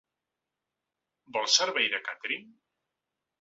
[1.37, 2.49] Vols servei de càtering?